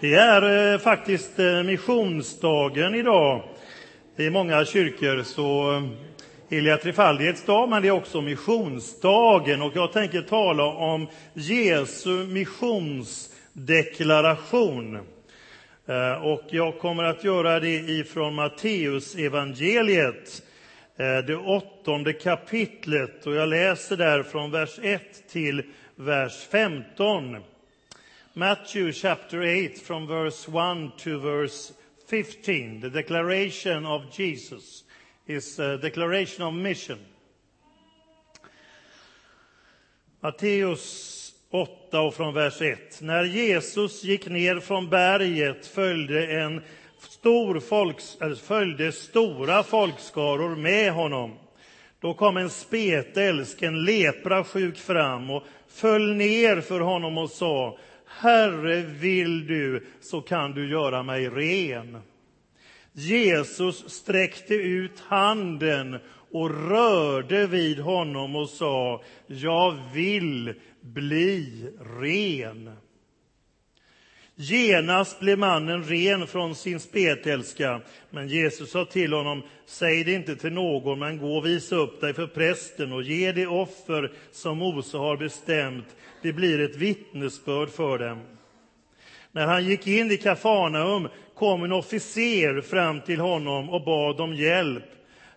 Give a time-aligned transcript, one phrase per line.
[0.00, 3.42] Det är eh, faktiskt eh, missionsdagen idag
[4.16, 5.22] i många kyrkor.
[5.22, 5.82] Så eh,
[6.58, 9.62] Elia trefaldighets dag, men det är också missionsdagen.
[9.62, 14.96] Och jag tänker tala om Jesu missionsdeklaration.
[15.86, 20.42] Eh, och jag kommer att göra det ifrån Matteus evangeliet,
[20.96, 23.26] eh, det åttonde kapitlet.
[23.26, 25.62] Och jag läser där från vers 1 till
[25.96, 27.36] vers 15.
[28.38, 31.72] Matthew chapter 8 from verse 1 to verse
[32.06, 34.84] 15, the declaration of Jesus,
[35.26, 36.98] his uh, declaration of mission.
[40.20, 43.00] Matteus 8 och från vers 1.
[43.00, 46.62] När Jesus gick ner från berget följde, en
[46.98, 51.34] stor folks, följde stora folkskaror med honom.
[52.00, 58.82] Då kom en spetälsk, en leprasjuk fram och föll ner för honom och sa Herre,
[58.82, 61.98] vill du så kan du göra mig ren.
[62.92, 65.98] Jesus sträckte ut handen
[66.32, 71.64] och rörde vid honom och sa, jag vill bli
[72.00, 72.70] ren.
[74.40, 77.80] Genast blev mannen ren från sin spetälska,
[78.10, 82.00] men Jesus sa till honom, säg det inte till någon, men gå och visa upp
[82.00, 85.96] dig för prästen och ge det offer som Mose har bestämt.
[86.22, 88.18] Det blir ett vittnesbörd för dem.
[89.32, 94.34] När han gick in i Kafarnaum kom en officer fram till honom och bad om
[94.34, 94.84] hjälp.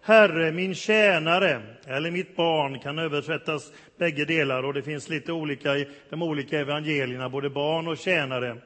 [0.01, 5.77] Herre, min tjänare, eller mitt barn, kan översättas bägge delar och det finns lite olika
[5.77, 8.57] i de olika evangelierna, både barn och tjänare.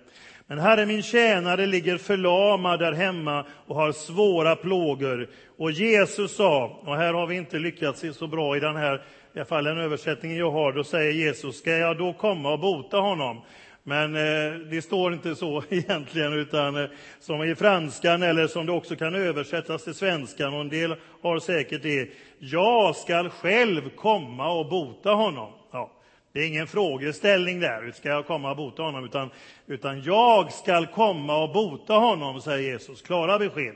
[0.47, 5.29] Men Herre, min tjänare ligger förlamad där hemma och har svåra plågor.
[5.57, 9.01] Och Jesus sa, och här har vi inte lyckats se så bra i den här,
[9.35, 12.59] i alla fall den översättningen jag har, då säger Jesus, ska jag då komma och
[12.59, 13.41] bota honom?
[13.83, 18.71] Men eh, det står inte så egentligen, utan eh, som i franskan eller som det
[18.71, 22.09] också kan översättas till svenskan, och en del har säkert det.
[22.39, 25.51] Jag skall själv komma och bota honom.
[25.71, 25.91] Ja,
[26.33, 29.29] det är ingen frågeställning där, ska jag komma och bota honom, utan,
[29.67, 33.01] utan jag skall komma och bota honom, säger Jesus.
[33.01, 33.75] Klara besked.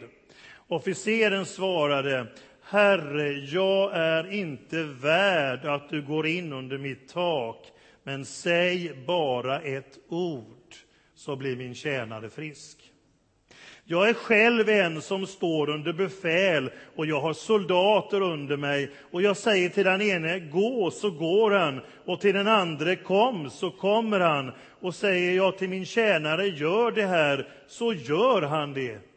[0.67, 2.27] Officeren svarade,
[2.71, 7.71] Herre, jag är inte värd att du går in under mitt tak
[8.03, 10.75] men säg bara ett ord,
[11.15, 12.77] så blir min tjänare frisk.
[13.85, 18.91] Jag är själv en som står under befäl och jag har soldater under mig.
[19.11, 21.81] Och jag säger till den ene, gå, så går han.
[22.05, 24.51] Och till den andre kom, så kommer han.
[24.81, 29.08] Och säger jag till min tjänare, gör det här, så gör han det.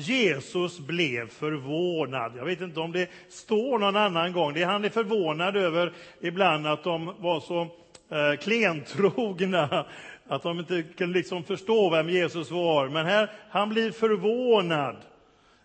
[0.00, 2.32] Jesus blev förvånad.
[2.36, 4.54] Jag vet inte om det står någon annan gång.
[4.54, 7.60] Det han är förvånad över ibland att de var så
[8.10, 9.86] eh, klentrogna
[10.28, 12.88] att de inte kunde liksom förstå vem Jesus var.
[12.88, 14.96] Men här, han blir förvånad.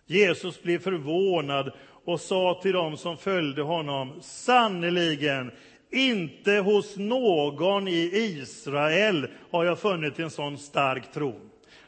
[0.06, 1.72] Jesus blev förvånad
[2.04, 5.50] och sa till dem som följde honom, sannerligen,
[5.90, 11.40] inte hos någon i Israel har jag funnit en sån stark tro.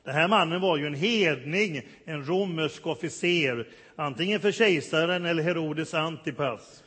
[0.06, 5.94] Den här mannen var ju en hedning, en romersk officer, antingen för kejsaren eller Herodes
[5.94, 6.83] Antipas.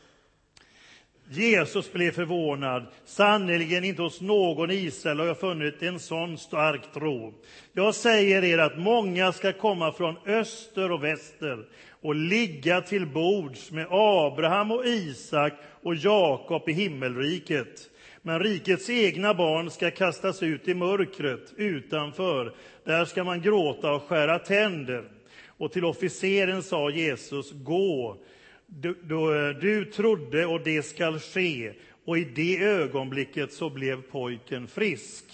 [1.29, 2.85] Jesus blev förvånad.
[3.05, 7.33] Sannerligen inte hos någon i Israel har jag funnit en sån stark tro.
[7.73, 11.65] Jag säger er att många ska komma från öster och väster
[12.01, 15.53] och ligga till bords med Abraham och Isak
[15.83, 17.89] och Jakob i himmelriket.
[18.21, 22.53] Men rikets egna barn ska kastas ut i mörkret utanför.
[22.83, 25.03] Där ska man gråta och skära tänder.
[25.47, 28.17] Och till officeren sa Jesus, gå.
[28.65, 31.73] Du, du, du trodde och det skall ske.
[32.05, 35.25] Och i det ögonblicket så blev pojken frisk.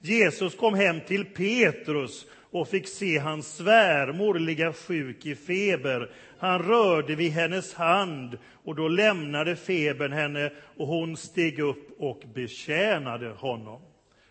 [0.00, 6.10] Jesus kom hem till Petrus och fick se hans svärmor ligga sjuk i feber.
[6.44, 12.22] Han rörde vid hennes hand och då lämnade febern henne och hon steg upp och
[12.34, 13.82] betjänade honom.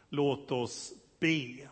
[0.09, 1.69] Låt oss be.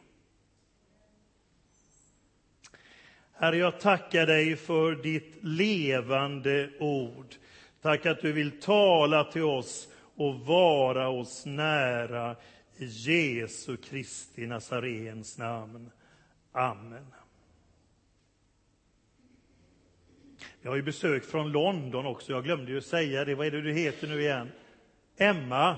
[3.33, 7.35] Herre, jag tackar dig för ditt levande ord.
[7.81, 12.35] Tack att du vill tala till oss och vara oss nära.
[12.77, 15.91] I Jesu Kristi Nazarens namn.
[16.51, 17.20] Amen.
[20.63, 22.31] Jag har ju besök från London också.
[22.31, 23.35] Jag glömde ju säga det.
[23.35, 24.51] Vad är det du heter nu igen?
[25.17, 25.75] Emma.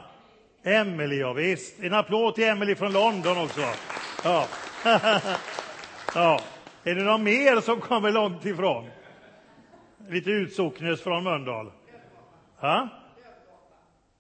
[0.64, 1.80] Emelie, ja, visst.
[1.80, 3.62] En applåd till Emelie från London också.
[4.24, 4.48] Ja.
[6.16, 6.42] ja.
[6.84, 8.90] Är det någon mer som kommer långt ifrån?
[10.10, 11.72] Lite utsocknes från Mölndal?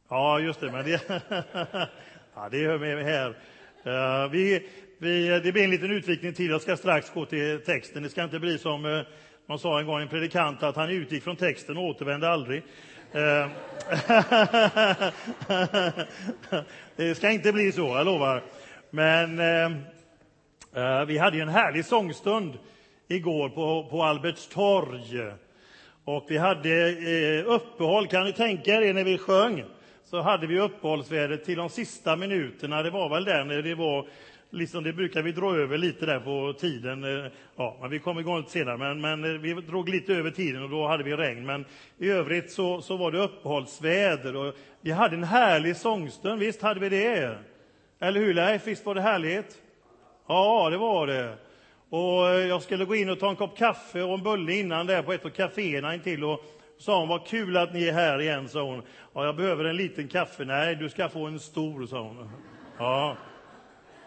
[0.09, 0.71] Ja, just det.
[0.71, 1.01] Men det,
[2.35, 3.35] ja, det hör med här.
[3.83, 6.49] Eh, vi, vi, det blir en liten utvikning till.
[6.49, 8.03] Jag ska strax gå till texten.
[8.03, 9.01] Det ska inte bli som eh,
[9.45, 12.63] man sa en gång en predikant, att han utgick från texten och återvände aldrig.
[13.11, 13.47] Eh,
[16.95, 18.43] det ska inte bli så, jag lovar.
[18.89, 19.71] Men eh,
[20.73, 22.53] eh, vi hade en härlig sångstund
[23.07, 25.33] igår på, på Albertstorg.
[26.05, 29.63] Och vi hade uppehåll, kan ni tänka er när vi sjöng?
[30.13, 32.83] så hade vi uppehållsväder till de sista minuterna.
[32.83, 34.07] Det var väl där när det var
[34.53, 37.03] liksom det brukar vi dra över lite där på tiden.
[37.03, 40.31] Eh, ja, men vi kom igång lite senare, men, men eh, vi drog lite över
[40.31, 41.45] tiden och då hade vi regn.
[41.45, 41.65] Men
[41.97, 46.39] i övrigt så, så var det uppehållsväder och vi hade en härlig sångstund.
[46.39, 47.37] Visst hade vi det?
[47.99, 48.67] Eller hur Leif?
[48.67, 49.61] Visst var det härligt?
[50.27, 51.35] Ja, det var det.
[51.89, 54.87] Och eh, jag skulle gå in och ta en kopp kaffe och en bulle innan
[54.87, 56.39] där på ett av kaféerna intill och
[56.77, 58.81] sa hon, vad kul att ni är här igen, sa hon.
[59.13, 60.45] Ja, jag behöver en liten kaffe.
[60.45, 62.29] Nej, du ska få en stor, sa hon.
[62.77, 63.17] Ja.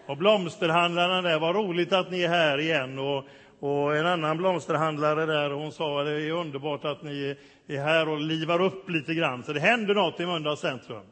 [0.07, 2.99] Och blomsterhandlarna där, vad roligt att ni är här igen.
[2.99, 3.25] Och,
[3.61, 7.37] och en annan blomsterhandlare där, hon sa, det är underbart att ni
[7.67, 9.43] är här och livar upp lite grann.
[9.43, 11.07] Så det händer något i Mölndals centrum.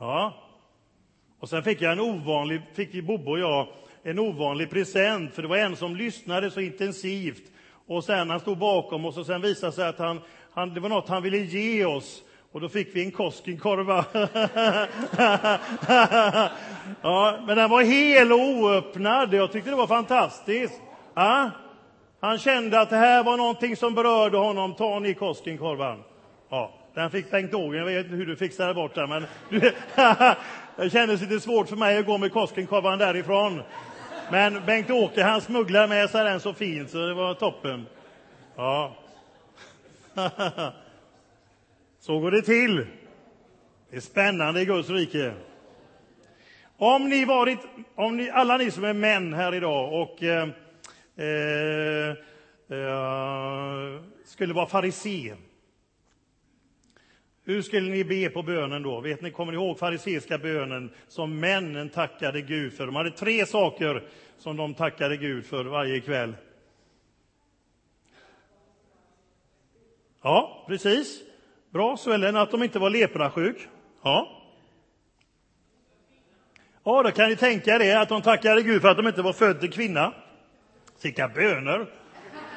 [0.00, 0.44] Ja.
[1.40, 3.68] Och sen fick jag en ovanlig, fick Bobbe och jag
[4.02, 7.42] en ovanlig present, för det var en som lyssnade så intensivt.
[7.86, 10.20] Och sen han stod bakom oss och sen visade sig att han,
[10.52, 12.22] han, det var något han ville ge oss.
[12.52, 14.04] Och då fick vi en Koskenkorva.
[17.02, 19.34] ja, men den var hel och oöppnad.
[19.34, 20.80] Jag tyckte det var fantastiskt.
[21.14, 21.50] Ja?
[22.20, 24.74] Han kände att det här var någonting som berörde honom.
[24.74, 26.02] Ta ni Koskenkorvan.
[26.48, 27.78] Ja, den fick Bengt Ågren.
[27.78, 29.26] Jag vet inte hur du fixade bort den, men
[30.76, 33.62] det kändes lite svårt för mig att gå med Koskenkorvan därifrån.
[34.30, 37.86] Men Bengt-Åke han smugglade med sig den så fint, så det var toppen.
[38.56, 38.96] Ja.
[42.08, 42.86] Så går det till.
[43.90, 45.34] Det är spännande i Guds rike.
[46.76, 47.58] Om ni varit,
[47.94, 50.48] om ni, alla ni som är män här idag och eh,
[51.16, 52.08] eh,
[52.78, 55.34] eh skulle vara farisé.
[57.44, 59.00] Hur skulle ni be på bönen då?
[59.00, 62.86] Vet ni, kommer ni ihåg fariseiska bönen som männen tackade Gud för?
[62.86, 64.08] De hade tre saker
[64.38, 66.34] som de tackade Gud för varje kväll.
[70.22, 71.27] Ja, precis.
[71.70, 73.68] Bra, Svällen, att de inte var leprasjuk.
[74.02, 74.34] Ja.
[76.84, 79.32] Ja, då kan ni tänka er att de tackade Gud för att de inte var
[79.32, 80.14] född till kvinna.
[81.02, 81.86] Vilka böner!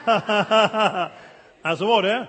[1.62, 2.28] alltså var det.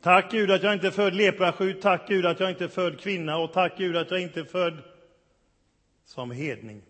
[0.00, 3.00] Tack Gud att jag inte är född leprasjuk, tack Gud att jag inte är född
[3.00, 4.78] kvinna och tack Gud att jag inte är född
[6.04, 6.82] som hedning.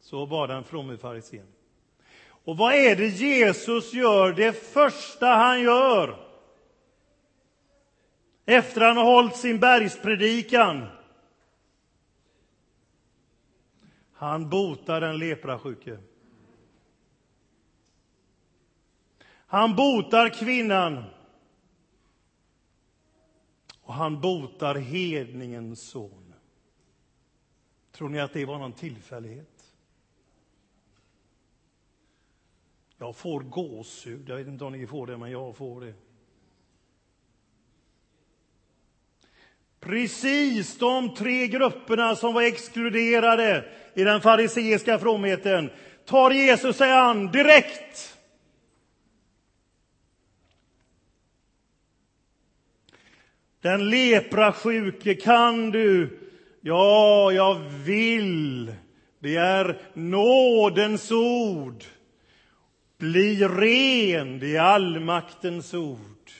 [0.00, 1.55] Så bad den fromme farisén.
[2.46, 6.26] Och vad är det Jesus gör det första han gör?
[8.44, 10.86] Efter han har hållit sin bergspredikan.
[14.12, 15.98] Han botar den leprasjuke.
[19.28, 21.04] Han botar kvinnan.
[23.82, 26.34] Och han botar hedningens son.
[27.92, 29.55] Tror ni att det var någon tillfällighet?
[32.98, 34.28] Jag får gåshud.
[34.28, 35.94] Jag vet inte om ni får det, men jag får det.
[39.80, 45.70] Precis de tre grupperna som var exkluderade i den fariseiska fromheten
[46.04, 48.18] tar Jesus sig an direkt.
[53.60, 56.18] Den leprasjuke, kan du?
[56.60, 58.74] Ja, jag vill.
[59.18, 61.84] Det är nådens ord.
[62.98, 66.30] Bli ren, det är allmaktens ord.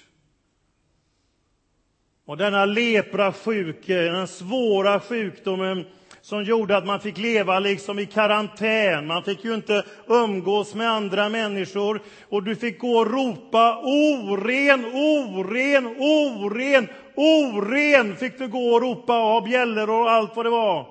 [2.25, 5.85] Och denna leprasjuke, den svåra sjukdomen
[6.21, 9.07] som gjorde att man fick leva liksom i karantän.
[9.07, 14.85] Man fick ju inte umgås med andra människor och du fick gå och ropa oren,
[14.85, 20.51] oren, oren, oren fick du gå och ropa och ha bjällror och allt vad det
[20.51, 20.87] var.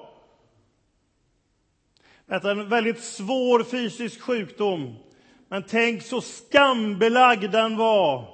[2.25, 4.95] Detta är en väldigt svår fysisk sjukdom.
[5.49, 8.27] Men tänk så skambelagd den var.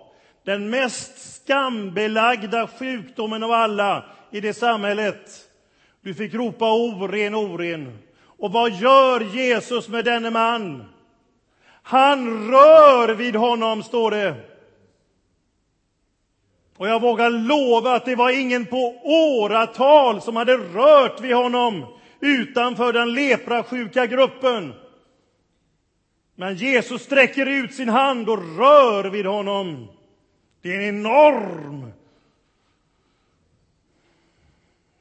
[0.43, 5.47] Den mest skambelagda sjukdomen av alla i det samhället.
[6.01, 7.99] Du fick ropa oren, oren.
[8.23, 10.85] Och vad gör Jesus med denne man?
[11.83, 14.35] Han rör vid honom, står det.
[16.77, 21.85] Och jag vågar lova att det var ingen på åratal som hade rört vid honom
[22.19, 24.73] utanför den leprasjuka gruppen.
[26.41, 29.87] Men Jesus sträcker ut sin hand och rör vid honom.
[30.61, 31.91] Det är en enorm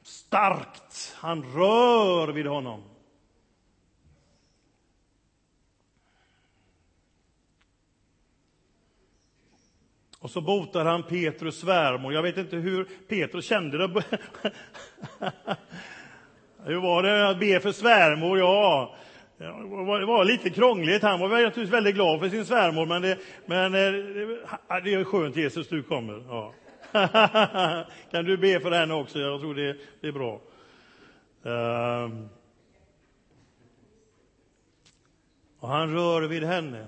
[0.03, 1.15] starkt.
[1.17, 2.83] Han rör vid honom.
[10.19, 12.13] Och så botar han Petrus svärmor.
[12.13, 14.03] Jag vet inte hur Petrus kände det.
[16.63, 18.39] hur var det att be för svärmor?
[18.39, 18.95] Ja,
[19.41, 21.03] det var lite krångligt.
[21.03, 23.91] Han var naturligtvis väldigt glad för sin svärmor, men det, men eh,
[24.83, 26.23] det är skönt Jesus, du kommer.
[26.27, 26.53] Ja.
[28.11, 29.19] kan du be för henne också?
[29.19, 30.41] Jag tror det, det är bra.
[31.43, 32.29] Um.
[35.59, 36.87] Och han rör vid henne.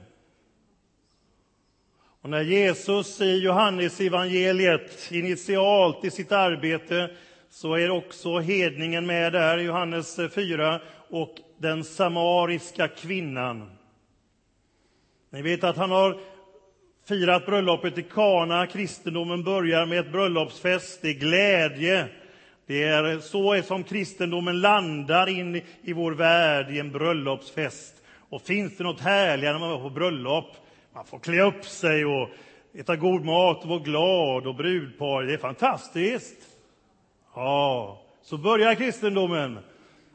[2.22, 7.10] Och när Jesus i Johannes evangeliet initialt i sitt arbete
[7.50, 13.72] så är också hedningen med där, Johannes 4, och den samariska kvinnan.
[15.30, 16.20] Ni vet att han har
[17.08, 18.68] firat bröllopet i Kana.
[18.68, 22.08] Kristendomen börjar med ett bröllopsfest, det är glädje.
[22.66, 27.96] Det är så som kristendomen landar in i vår värld, i en bröllopsfest.
[28.30, 30.56] Och finns det något härligare när man är på bröllop?
[30.94, 32.30] Man får klä upp sig och
[32.74, 35.24] äta god mat och vara glad och brudpar.
[35.24, 36.38] Det är fantastiskt.
[37.36, 39.60] Ja, så börjar kristendomen.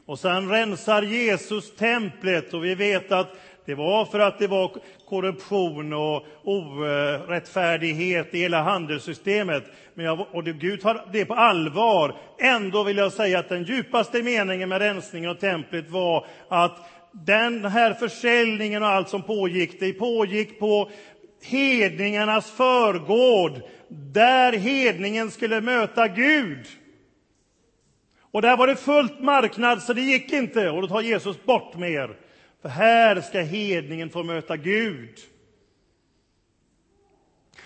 [0.09, 3.35] Och sen rensar Jesus templet och vi vet att
[3.65, 4.71] det var för att det var
[5.05, 9.63] korruption och orättfärdighet i hela handelssystemet.
[9.93, 12.15] Men jag, och det, Gud tar det på allvar.
[12.39, 17.65] Ändå vill jag säga att den djupaste meningen med rensningen av templet var att den
[17.65, 20.89] här försäljningen och allt som pågick, det pågick på
[21.43, 26.65] hedningarnas förgård, där hedningen skulle möta Gud.
[28.31, 30.69] Och där var det fullt marknad, så det gick inte.
[30.69, 32.17] Och då tar Jesus bort mer.
[32.61, 35.19] För här ska hedningen få möta Gud.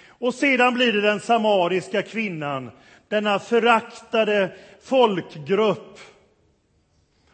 [0.07, 2.71] Och sedan blir det den samariska kvinnan,
[3.07, 4.51] denna föraktade
[4.83, 5.99] folkgrupp.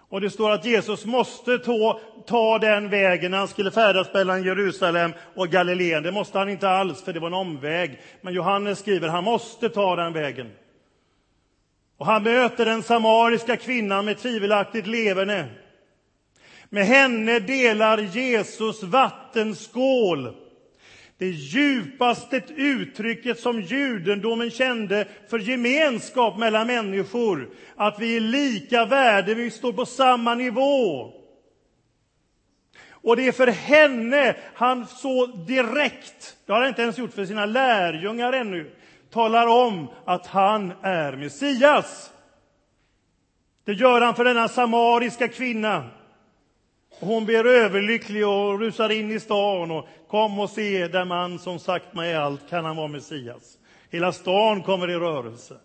[0.09, 4.43] Och det står att Jesus måste ta, ta den vägen när han skulle färdas mellan
[4.43, 6.03] Jerusalem och Galileen.
[6.03, 7.99] Det måste han inte alls, för det var en omväg.
[8.21, 10.51] Men Johannes skriver att han måste ta den vägen.
[11.99, 15.45] Och han möter den samariska kvinnan med tvivelaktigt leverne.
[16.69, 20.35] Med henne delar Jesus vattenskål.
[21.17, 27.49] Det djupaste uttrycket som judendomen kände för gemenskap mellan människor.
[27.75, 31.11] Att vi är lika värde, vi står på samma nivå.
[32.91, 37.25] Och det är för henne han så direkt, det har han inte ens gjort för
[37.25, 38.71] sina lärjungar ännu,
[39.09, 42.11] talar om att han är Messias.
[43.65, 45.83] Det gör han för denna samariska kvinna.
[46.99, 51.59] Hon blir överlycklig och rusar in i stan och kom och se den man som
[51.59, 53.57] sagt mig allt, kan han vara Messias?
[53.89, 55.55] Hela stan kommer i rörelse.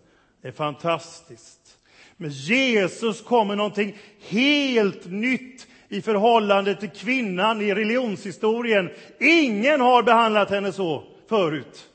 [0.43, 1.79] Det är fantastiskt.
[2.17, 3.97] Med Jesus kommer någonting
[4.29, 8.91] helt nytt i förhållande till kvinnan i religionshistorien.
[9.21, 11.89] Ingen har behandlat henne så förut.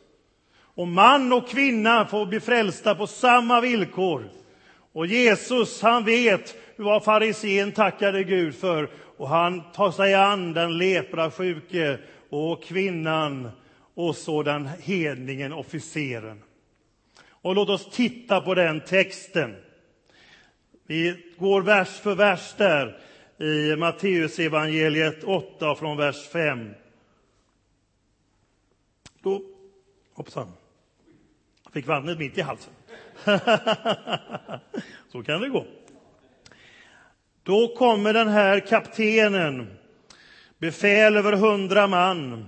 [0.79, 4.29] Och man och kvinna får bli frälsta på samma villkor.
[4.91, 10.77] Och Jesus, han vet vad farisén tackade Gud för och han tar sig an den
[10.77, 13.49] leprasjuke och kvinnan
[13.93, 16.43] och så den hedningen, officeren.
[17.27, 19.55] Och låt oss titta på den texten.
[20.87, 22.99] Vi går vers för vers där
[23.37, 26.73] i Matteus evangeliet 8 från vers 5.
[29.21, 29.41] Då,
[30.13, 30.51] hoppsan,
[31.73, 32.73] fick vattnet mitt i halsen.
[35.11, 35.65] Så kan det gå.
[37.43, 39.67] Då kommer den här kaptenen,
[40.57, 42.45] befäl över hundra man.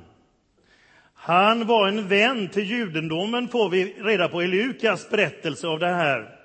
[1.13, 5.93] Han var en vän till judendomen, får vi reda på i Lukas berättelse av det
[5.93, 6.35] här.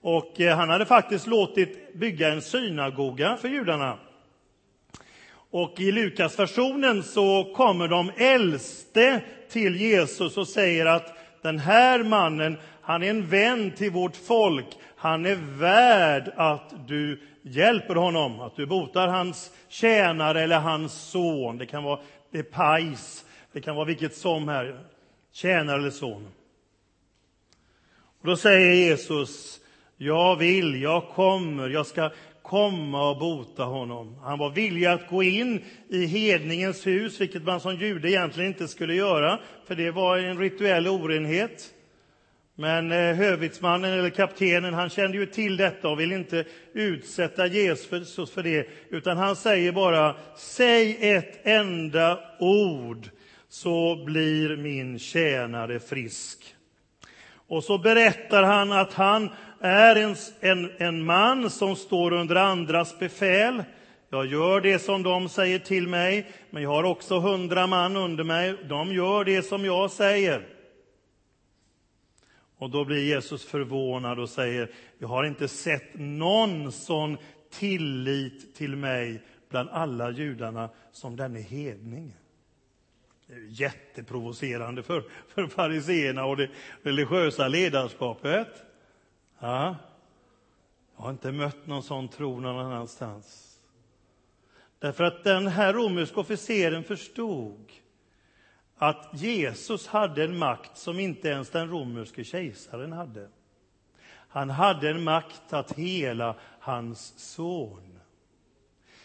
[0.00, 3.98] Och eh, han hade faktiskt låtit bygga en synagoga för judarna.
[5.50, 12.58] Och i Lukas-versionen så kommer de äldste till Jesus och säger att den här mannen,
[12.82, 14.66] han är en vän till vårt folk.
[14.96, 21.58] Han är värd att du hjälper honom, att du botar hans tjänare eller hans son.
[21.58, 24.80] Det kan vara det pajs, det kan vara vilket som här,
[25.32, 26.28] tjänare eller son.
[28.20, 29.60] Och då säger Jesus,
[29.96, 32.10] jag vill, jag kommer, jag ska
[32.42, 34.16] komma och bota honom.
[34.22, 38.68] Han var villig att gå in i hedningens hus, vilket man som jude egentligen inte
[38.68, 41.74] skulle göra, för det var en rituell orenhet.
[42.54, 48.30] Men eh, hövitsmannen eller kaptenen han kände ju till detta och vill inte utsätta Jesus
[48.30, 53.08] för det, utan han säger bara säg ett enda ord
[53.48, 56.54] så blir min tjänare frisk.
[57.50, 59.30] Och så berättar han att han
[59.60, 63.64] är en, en, en man som står under andras befäl.
[64.10, 68.24] Jag gör det som de säger till mig, men jag har också hundra man under
[68.24, 68.56] mig.
[68.68, 70.46] De gör det som jag säger.
[72.58, 77.16] Och då blir Jesus förvånad och säger, jag har inte sett någon sån
[77.52, 82.14] tillit till mig bland alla judarna som denne hedning.
[83.48, 86.50] Jätteprovocerande för, för fariseerna och det
[86.82, 88.64] religiösa ledarskapet.
[89.38, 89.76] Ja.
[90.96, 93.58] Jag har inte mött någon sån tro någon annanstans.
[94.78, 97.72] Därför att den här romerska officeren förstod
[98.76, 103.28] att Jesus hade en makt som inte ens den romerske kejsaren hade.
[104.28, 107.98] Han hade en makt att hela hans son.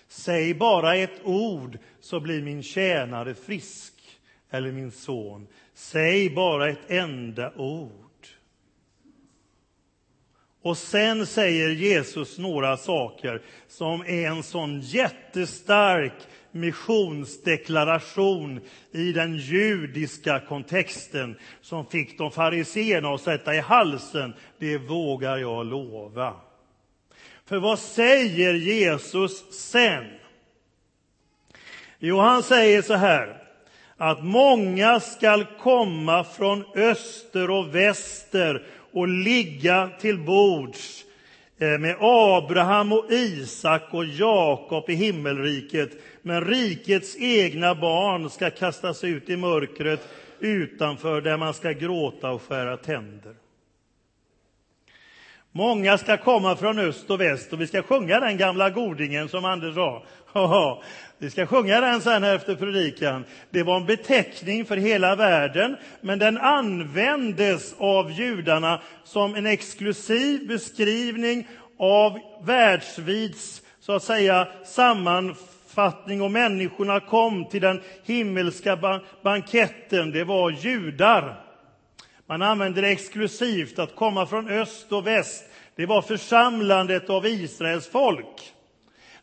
[0.07, 3.93] Säg bara ett ord så blir min tjänare frisk,
[4.49, 5.47] eller min son.
[5.73, 7.91] Säg bara ett enda ord.
[10.61, 16.13] Och sen säger Jesus några saker som är en sån jättestark
[16.51, 18.59] missionsdeklaration
[18.91, 24.33] i den judiska kontexten som fick de fariséerna att sätta i halsen.
[24.59, 26.33] Det vågar jag lova.
[27.45, 30.05] För vad säger Jesus sen?
[31.99, 33.44] Jo, han säger så här
[33.97, 41.03] att många skall komma från öster och väster och ligga till bords
[41.59, 45.91] eh, med Abraham och Isak och Jakob i himmelriket.
[46.21, 50.07] Men rikets egna barn ska kastas ut i mörkret
[50.39, 53.35] utanför där man ska gråta och skära tänder.
[55.51, 59.45] Många ska komma från öst och väst och vi ska sjunga den gamla godingen som
[59.45, 60.03] Anders sa.
[61.17, 63.25] Vi ska sjunga den sen efter predikan.
[63.49, 70.47] Det var en beteckning för hela världen, men den användes av judarna som en exklusiv
[70.47, 71.47] beskrivning
[71.79, 80.11] av världsvids, så att säga, sammanfattning och människorna kom till den himmelska banketten.
[80.11, 81.41] Det var judar.
[82.25, 85.43] Man använde det exklusivt, att komma från öst och väst.
[85.75, 88.54] Det var församlandet av Israels folk.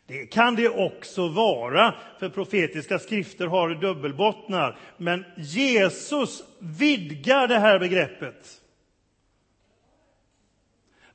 [0.06, 4.78] Det kan det också vara, för profetiska skrifter har dubbelbottnar.
[4.96, 8.58] Men Jesus vidgar det här begreppet.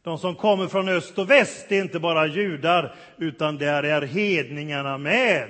[0.04, 4.97] De som kommer från öst och väst är inte bara judar, utan där är hedningarna
[4.97, 5.50] med.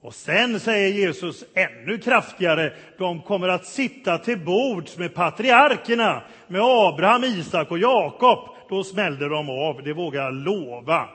[0.00, 6.60] Och sen säger Jesus ännu kraftigare, de kommer att sitta till bords med patriarkerna, med
[6.60, 8.38] Abraham, Isak och Jakob.
[8.68, 11.08] Då smällde de av, det vågar jag lova.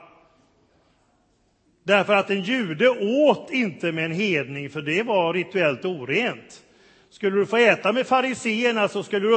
[1.84, 6.62] Därför att en jude åt inte med en hedning, för det var rituellt orent.
[7.10, 9.34] Skulle du få äta med fariseerna så skulle du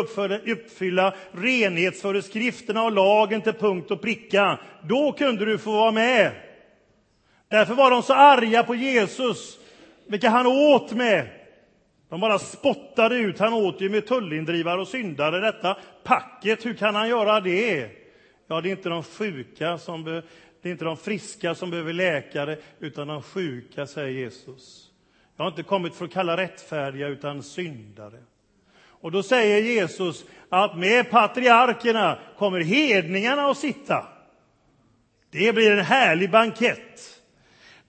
[0.51, 4.59] uppfylla, renhetsföreskrifterna och lagen till punkt och pricka.
[4.83, 6.31] Då kunde du få vara med.
[7.49, 9.59] Därför var de så arga på Jesus,
[10.07, 11.27] vilka han åt med.
[12.09, 13.39] De bara spottade ut.
[13.39, 16.65] Han åt ju med tullindrivare och syndare, detta packet.
[16.65, 17.89] Hur kan han göra det?
[18.47, 20.21] Ja, det är inte de sjuka som
[20.65, 24.87] det är inte de friska som behöver läkare, utan de sjuka, säger Jesus.
[25.37, 28.17] Jag har inte kommit för att kalla rättfärdiga, utan syndare.
[28.77, 34.07] Och då säger Jesus att med patriarkerna kommer hedningarna att sitta.
[35.31, 37.21] Det blir en härlig bankett.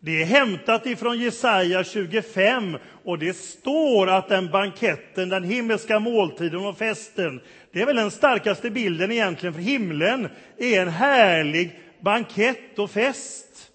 [0.00, 6.66] Det är hämtat ifrån Jesaja 25 och det står att den banketten, den himmelska måltiden
[6.66, 7.40] och festen,
[7.72, 13.72] det är väl den starkaste bilden egentligen för himlen, är en härlig bankett och fest.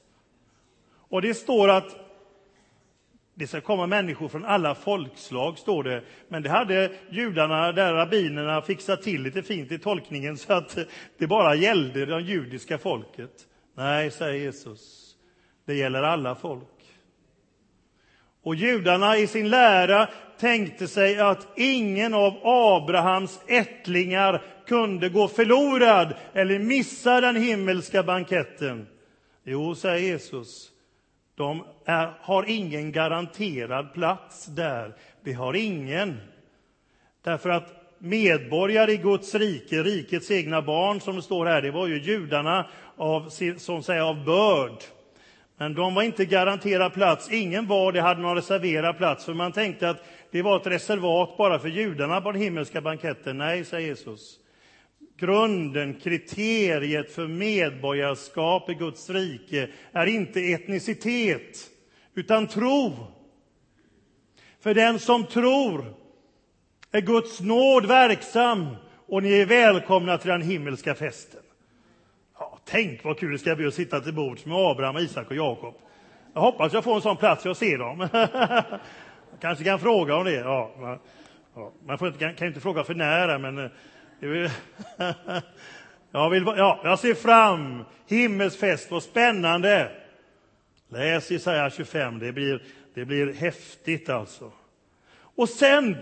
[1.09, 1.95] Och det står att
[3.33, 6.03] det ska komma människor från alla folkslag, står det.
[6.27, 10.77] Men det hade judarna, där rabbinerna, fixat till lite fint i tolkningen så att
[11.17, 13.47] det bara gällde det judiska folket.
[13.75, 15.15] Nej, säger Jesus.
[15.65, 16.67] Det gäller alla folk.
[18.43, 24.41] Och judarna i sin lära tänkte sig att ingen av Abrahams ättlingar
[24.71, 28.87] kunde gå förlorad eller missa den himmelska banketten.
[29.43, 30.69] Jo, säger Jesus,
[31.35, 34.95] de är, har ingen garanterad plats där.
[35.23, 36.17] Det har ingen.
[37.23, 41.87] Därför att medborgare i Guds rike, rikets egna barn, som det står här, det var
[41.87, 44.83] ju judarna av, som säger, av börd.
[45.57, 47.31] Men de var inte garanterad plats.
[47.31, 51.37] Ingen var det hade någon reserverad plats, för man tänkte att det var ett reservat
[51.37, 53.37] bara för judarna på den himmelska banketten.
[53.37, 54.40] Nej, säger Jesus.
[55.21, 61.69] Grunden, kriteriet för medborgarskap i Guds rike är inte etnicitet,
[62.15, 62.93] utan tro.
[64.59, 65.93] För den som tror
[66.91, 68.75] är Guds nåd verksam
[69.07, 71.41] och ni är välkomna till den himmelska festen.
[72.39, 75.35] Ja, tänk vad kul det ska bli att sitta till bords med Abraham, Isak och
[75.35, 75.73] Jakob.
[76.33, 78.07] Jag hoppas jag får en sån plats jag ser dem.
[79.41, 80.35] kanske kan fråga om det.
[80.35, 80.99] Ja, man,
[81.55, 83.57] ja, man får inte, kan, kan inte fråga för nära, men...
[83.57, 83.71] Eh,
[86.11, 89.91] Jag, vill, ja, jag ser fram himmelsfest, vad spännande!
[90.89, 94.51] Läs Jesaja 25, det blir, det blir häftigt alltså.
[95.13, 95.97] Och sen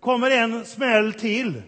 [0.00, 1.62] kommer en smäll till.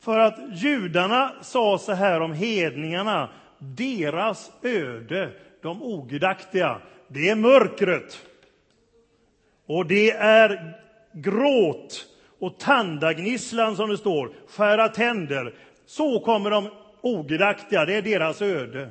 [0.00, 5.30] För att judarna sa så här om hedningarna, deras öde,
[5.62, 8.26] de ogudaktiga, det är mörkret.
[9.66, 10.74] Och det är
[11.12, 12.06] gråt
[12.38, 15.54] och tandagnisslan, som det står, skära tänder.
[15.86, 16.68] Så kommer de
[17.00, 18.90] ogudaktiga, det är deras öde.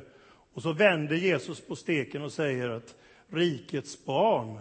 [0.53, 2.95] Och så vänder Jesus på steken och säger att
[3.29, 4.59] rikets barn,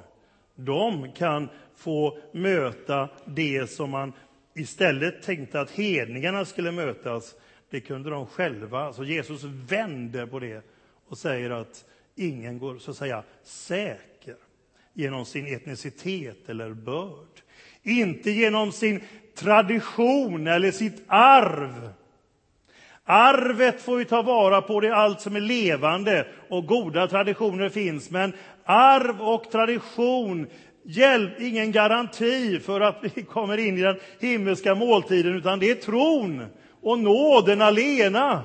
[0.55, 4.13] de kan få möta det som man
[4.55, 7.35] istället tänkte att hedningarna skulle mötas.
[7.71, 8.93] Det kunde de själva.
[8.93, 10.65] Så Jesus vänder på det
[11.09, 14.37] och säger att ingen går så att säga säker
[14.93, 17.43] genom sin etnicitet eller börd.
[17.87, 19.01] Inte genom sin
[19.39, 21.91] tradition eller sitt arv.
[23.05, 27.69] Arvet får vi ta vara på, det är allt som är levande och goda traditioner
[27.69, 28.11] finns.
[28.11, 28.33] Men
[28.65, 30.47] arv och tradition
[30.85, 35.75] hjälp, ingen garanti för att vi kommer in i den himmelska måltiden, utan det är
[35.75, 36.47] tron
[36.83, 38.43] och nåden alena.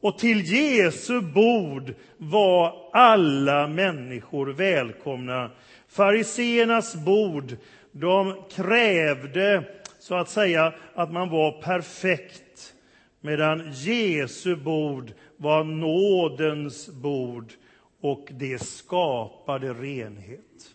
[0.00, 5.50] Och till Jesu bord var alla människor välkomna.
[5.88, 7.56] Fariseernas bord,
[7.96, 9.64] de krävde
[9.98, 12.74] så att säga att man var perfekt,
[13.20, 17.52] medan Jesu bord var nådens bord
[18.00, 20.74] och det skapade renhet.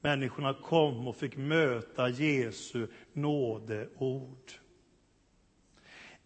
[0.00, 4.52] Människorna kom och fick möta Jesu nådeord.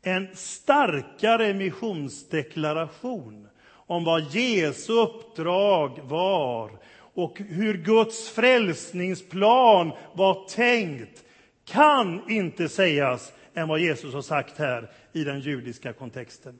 [0.02, 3.48] En starkare missionsdeklaration
[3.86, 6.70] om vad Jesu uppdrag var
[7.14, 11.24] och hur Guds frälsningsplan var tänkt
[11.64, 16.58] kan inte sägas än vad Jesus har sagt här i den judiska kontexten.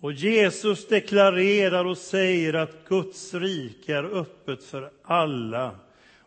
[0.00, 5.78] Och Jesus deklarerar och säger att Guds rike är öppet för alla,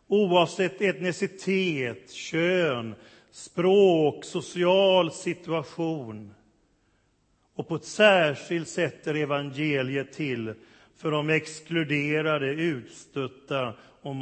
[0.07, 2.95] oavsett etnicitet, kön,
[3.31, 6.33] språk, social situation.
[7.55, 10.53] Och på ett särskilt sätt är evangeliet till
[10.97, 14.15] för de exkluderade, utstötta och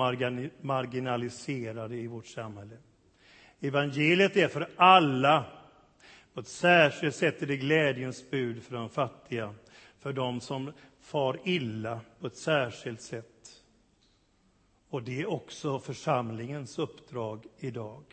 [0.62, 2.78] marginaliserade i vårt samhälle.
[3.62, 5.46] Evangeliet är för alla
[6.34, 9.54] på ett särskilt sätt är det glädjens bud för de fattiga,
[10.00, 13.64] för de som far illa på ett särskilt sätt.
[14.90, 18.04] Och det är också församlingens uppdrag idag.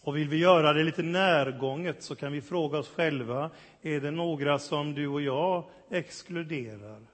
[0.00, 3.50] Och vill vi göra det lite närgånget så kan vi fråga oss själva,
[3.82, 7.06] är det några som du och jag exkluderar?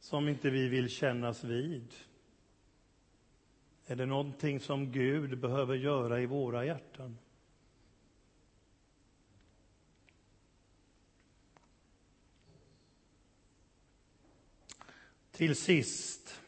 [0.00, 1.94] Som inte vi vill kännas vid?
[3.86, 7.18] Är det någonting som Gud behöver göra i våra hjärtan?
[15.32, 16.40] Till sist,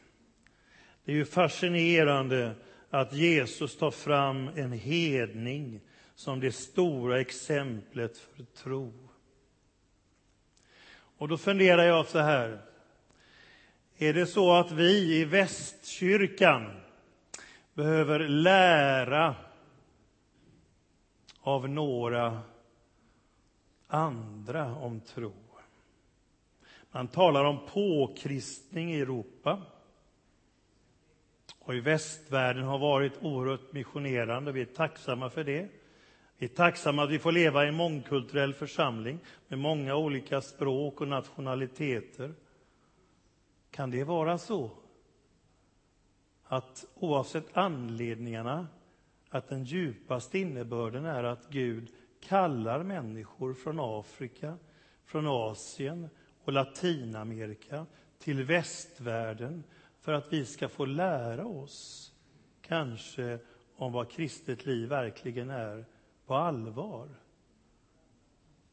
[1.05, 2.55] det är ju fascinerande
[2.89, 5.81] att Jesus tar fram en hedning
[6.15, 9.09] som det stora exemplet för tro.
[10.91, 12.61] Och då funderar jag så här.
[13.97, 16.79] Är det så att vi i Västkyrkan
[17.79, 19.35] behöver lära
[21.41, 22.41] av några
[23.87, 25.33] andra om tro.
[26.91, 29.61] Man talar om påkristning i Europa.
[31.59, 34.51] Och i västvärlden har varit oerhört missionerande.
[34.51, 35.67] Vi är tacksamma för det.
[36.37, 41.01] Vi är tacksamma att vi får leva i en mångkulturell församling med många olika språk
[41.01, 42.33] och nationaliteter.
[43.71, 44.71] Kan det vara så
[46.51, 48.67] att oavsett anledningarna,
[49.29, 54.57] att den djupaste innebörden är att Gud kallar människor från Afrika,
[55.05, 56.09] från Asien
[56.43, 57.85] och Latinamerika
[58.19, 59.63] till västvärlden
[60.01, 62.11] för att vi ska få lära oss,
[62.61, 63.39] kanske,
[63.75, 65.85] om vad kristet liv verkligen är
[66.25, 67.09] på allvar.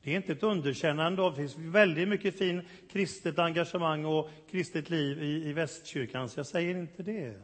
[0.02, 4.90] Det är inte ett underkännande av, det finns väldigt mycket fin kristet engagemang och kristet
[4.90, 7.40] liv i, i västkyrkan, så jag säger inte det.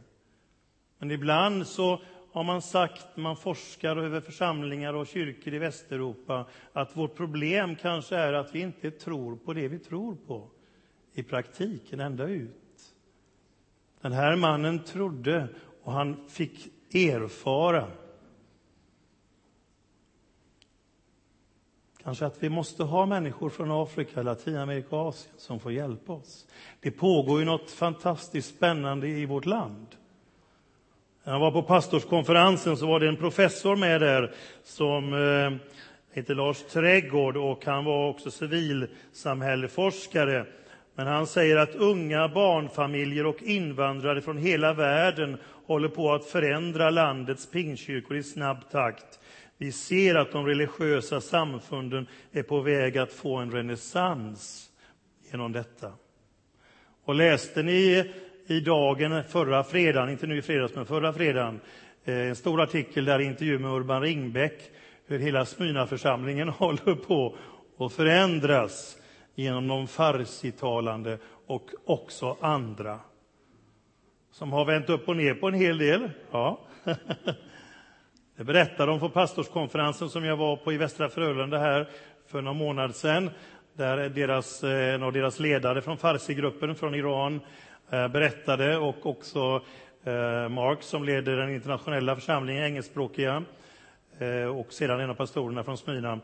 [1.03, 6.97] Men ibland så har man sagt, man forskar över församlingar och kyrkor i Västeuropa, att
[6.97, 10.49] vårt problem kanske är att vi inte tror på det vi tror på
[11.13, 12.93] i praktiken ända ut.
[14.01, 15.47] Den här mannen trodde
[15.83, 17.87] och han fick erfara
[22.03, 26.47] Kanske att vi måste ha människor från Afrika, Latinamerika och Asien som får hjälpa oss.
[26.79, 29.87] Det pågår ju något fantastiskt spännande i vårt land.
[31.25, 34.31] När jag var på pastorskonferensen så var det en professor med där
[34.63, 35.51] som eh,
[36.13, 40.45] heter Lars Trädgård och han var också civilsamhälleforskare.
[40.95, 46.89] Men han säger att unga barnfamiljer och invandrare från hela världen håller på att förändra
[46.89, 49.19] landets pingkyrkor i snabb takt.
[49.57, 54.69] Vi ser att de religiösa samfunden är på väg att få en renässans
[55.31, 55.91] genom detta.
[57.05, 58.11] Och läste ni
[58.53, 61.59] i Dagen förra fredagen, inte nu i fredags, men förra fredagen,
[62.05, 64.71] eh, en stor artikel där intervju med Urban Ringbäck,
[65.07, 67.35] hur hela Smyrnaförsamlingen håller på
[67.77, 68.97] att förändras
[69.35, 72.99] genom de farsitalande och också andra
[74.31, 76.09] som har vänt upp och ner på en hel del.
[76.31, 76.59] Ja.
[78.37, 81.89] Det berättade de på pastorskonferensen som jag var på i Västra Frölunda här
[82.27, 83.29] för någon månad sedan.
[83.73, 87.41] Där deras, eh, en av deras ledare från Farsi-gruppen från Iran
[87.93, 89.61] Eh, berättade och också
[90.03, 93.43] eh, Mark som leder den internationella församlingen, engelskspråkiga
[94.19, 96.19] eh, och sedan en av pastorerna från Smyrna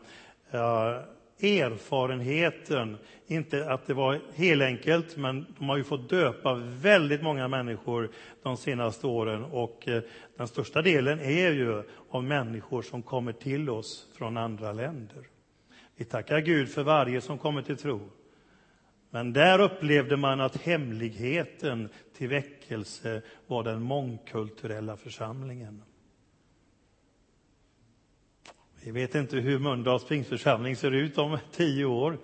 [1.42, 8.10] erfarenheten, inte att det var helenkelt, men de har ju fått döpa väldigt många människor
[8.42, 9.88] de senaste åren och
[10.36, 15.26] den största delen är ju av människor som kommer till oss från andra länder.
[15.96, 18.00] Vi tackar Gud för varje som kommer till tro.
[19.10, 25.82] Men där upplevde man att hemligheten till väckelse var den mångkulturella församlingen.
[28.84, 32.18] Vi vet inte hur Mölndals pingstförsamling ser ut om tio år,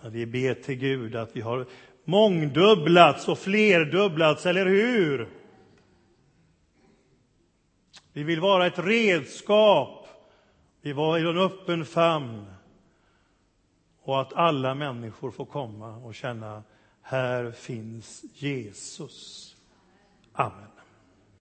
[0.00, 1.66] men vi ber till Gud att vi har
[2.04, 5.28] mångdubblats och flerdubblats, eller hur?
[8.12, 10.08] Vi vill vara ett redskap.
[10.82, 12.46] Vi var i en öppen famn.
[14.10, 16.62] Och att alla människor får komma och känna,
[17.02, 19.56] här finns Jesus.
[20.32, 20.79] Amen.